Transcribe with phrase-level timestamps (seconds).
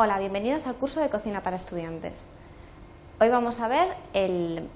[0.00, 2.28] Hola, bienvenidos al curso de cocina para estudiantes.
[3.18, 4.68] Hoy vamos a ver el,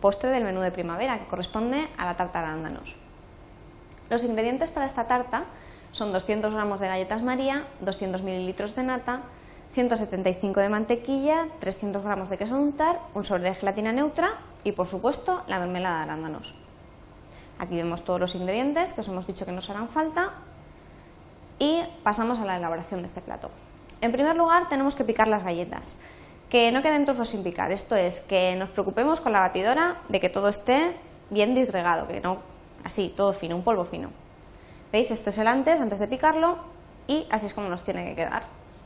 [0.00, 2.94] postre del menú de primavera que corresponde a la tarta de arándanos.
[4.08, 5.46] Los ingredientes para esta tarta
[5.90, 9.22] son 200 gramos de galletas María, 200 mililitros de nata,
[9.72, 14.86] 175 de mantequilla, 300 gramos de queso untar, un sobre de gelatina neutra y, por
[14.86, 16.54] supuesto, la mermelada de arándanos.
[17.58, 20.34] Aquí vemos todos los ingredientes que os hemos dicho que nos harán falta
[21.58, 23.50] y pasamos a la elaboración de este plato.
[24.00, 25.98] En primer lugar, tenemos que picar las galletas.
[26.48, 30.18] Que no queden trozos sin picar, esto es, que nos preocupemos con la batidora de
[30.18, 30.96] que todo esté
[31.30, 32.38] bien disgregado, que no
[32.84, 34.10] así, todo fino, un polvo fino.
[34.92, 35.10] ¿Veis?
[35.10, 36.58] Esto es el antes, antes de picarlo,
[37.06, 38.42] y así es como nos tiene que quedar,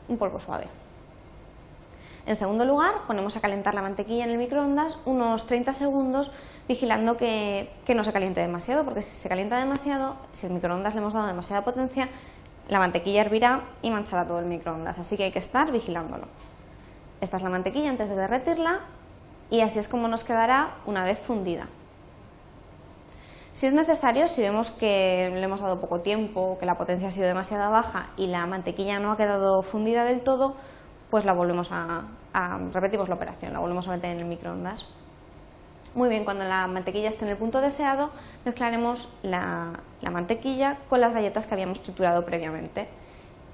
[0.09, 0.67] un polvo suave.
[2.27, 6.31] En segundo lugar, ponemos a calentar la mantequilla en el microondas unos 30 segundos,
[6.67, 10.95] vigilando que, que, no se caliente demasiado, porque si se calienta demasiado, si el microondas
[10.95, 12.09] le hemos dado demasiada potencia,
[12.69, 16.27] la mantequilla hervirá y manchará todo el microondas, así que hay que estar vigilándolo.
[17.21, 18.81] Esta es la mantequilla antes de derretirla
[19.51, 21.67] y así es como nos quedará una vez fundida.
[23.53, 27.11] Si es necesario, si vemos que le hemos dado poco tiempo, que la potencia ha
[27.13, 30.57] sido demasiado baja y la mantequilla no ha quedado fundida del todo,
[31.11, 32.03] pues la volvemos a,
[32.33, 34.89] a repetimos la operación, la volvemos a meter en el microondas.
[35.95, 38.11] Muy bien, cuando la mantequilla esté en el punto deseado,
[38.45, 39.79] mezclaremos la,
[40.11, 42.89] mantequilla con las galletas que habíamos triturado previamente.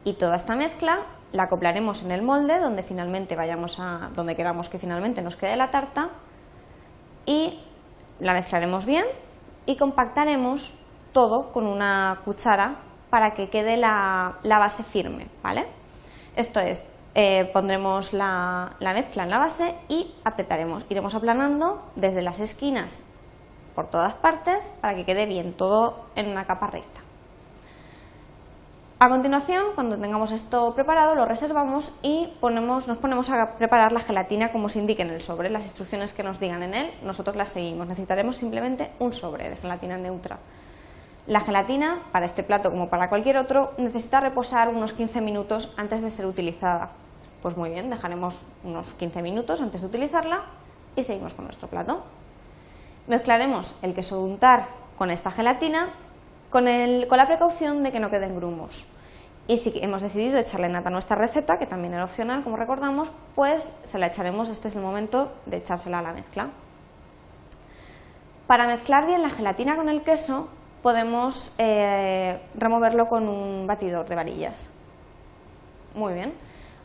[0.05, 1.01] Y toda esta mezcla
[1.33, 5.55] la acoplaremos en el molde donde finalmente vayamos a donde queramos que finalmente nos quede
[5.57, 6.09] la tarta
[7.27, 7.61] y
[8.19, 9.05] la mezclaremos bien
[9.67, 10.75] y compactaremos
[11.13, 12.77] todo con una cuchara
[13.11, 15.67] para que quede la, la base firme, ¿vale?
[16.37, 20.87] Esto es, eh, pondremos la, mezcla en la base y apretaremos.
[20.89, 23.07] Iremos aplanando desde las esquinas
[23.75, 27.01] por todas partes para que quede bien todo en una capa recta.
[29.03, 34.01] A continuación, cuando tengamos esto preparado, lo reservamos y ponemos, nos ponemos a preparar la
[34.01, 35.49] gelatina como se indique en el sobre.
[35.49, 37.89] Las instrucciones que nos digan en él, nosotros las seguimos.
[37.89, 40.39] Necesitaremos simplemente un sobre de gelatina neutra.
[41.31, 46.03] La gelatina, para este plato como para cualquier otro, necesita reposar unos 15 minutos antes
[46.03, 46.91] de ser utilizada.
[47.41, 50.43] Pues muy bien, dejaremos unos 15 minutos antes de utilizarla
[50.97, 52.03] y seguimos con nuestro plato.
[53.07, 54.67] Mezclaremos el queso untar
[54.99, 55.91] con esta gelatina
[56.51, 56.65] con,
[57.09, 58.89] con la precaución de que no queden grumos.
[59.47, 63.13] Y si hemos decidido echarle nata a nuestra receta, que también era opcional, como recordamos,
[63.37, 66.49] pues se la echaremos, este es el momento de echársela a la mezcla.
[68.49, 70.49] Para mezclar bien la gelatina con el queso,
[70.83, 74.77] podemos eh, removerlo con un batidor de varillas.
[75.95, 76.35] Muy bien.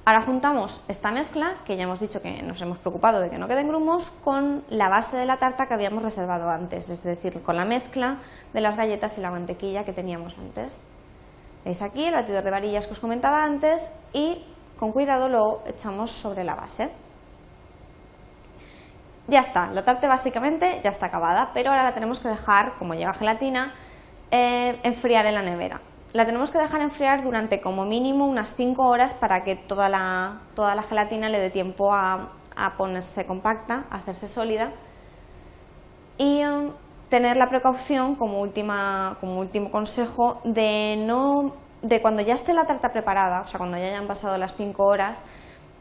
[0.08, 3.48] Ahora juntamos esta mezcla, que ya hemos dicho que nos hemos preocupado de que no
[3.48, 7.56] queden grumos, con la base de la tarta que habíamos reservado antes, es decir, con
[7.56, 8.20] la mezcla
[8.54, 10.86] de las galletas y la mantequilla que teníamos antes.
[11.64, 14.46] Veis aquí el batidor de varillas que os comentaba antes y
[14.78, 16.92] con cuidado lo echamos sobre la base.
[19.28, 22.94] Ya está, la tarta básicamente ya está acabada, pero ahora la tenemos que dejar, como
[22.94, 23.74] lleva gelatina,
[24.30, 25.82] eh, enfriar en la nevera.
[26.14, 30.42] La tenemos que dejar enfriar durante como mínimo unas 5 horas para que toda la,
[30.54, 32.30] toda la gelatina le dé tiempo a,
[32.78, 34.72] ponerse compacta, a hacerse sólida
[36.18, 36.72] y um,
[37.10, 42.66] tener la precaución como, última, como último consejo de no de cuando ya esté la
[42.66, 45.26] tarta preparada, o sea, cuando ya hayan pasado las 5 horas,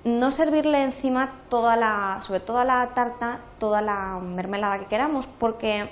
[0.05, 5.91] no servirle encima toda la, sobre toda la tarta, toda la mermelada que queramos, porque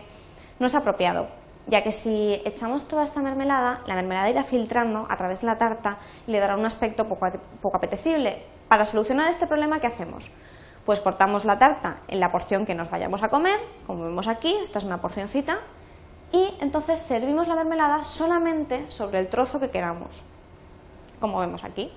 [0.59, 1.29] no es apropiado
[1.67, 5.59] ya que si echamos toda esta mermelada, la mermelada irá filtrando a través de la
[5.59, 8.43] tarta y le dará un aspecto poco, apetecible.
[8.69, 10.31] Para solucionar este problema, ¿qué hacemos?
[10.85, 14.57] Pues cortamos la tarta en la porción que nos vayamos a comer, como vemos aquí,
[14.61, 15.59] esta es una porcioncita,
[16.33, 20.25] y entonces servimos la mermelada solamente sobre el trozo que queramos,
[21.21, 21.93] como vemos aquí.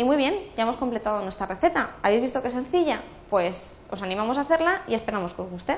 [0.00, 1.90] Y muy bien, ya hemos completado nuestra receta.
[2.02, 3.02] ¿Habéis visto qué sencilla?
[3.28, 5.76] Pues os animamos a hacerla y esperamos que os guste.